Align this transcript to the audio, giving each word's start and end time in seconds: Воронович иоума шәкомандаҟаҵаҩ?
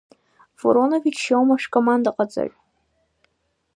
Воронович 0.61 1.19
иоума 1.29 1.55
шәкомандаҟаҵаҩ? 1.61 2.51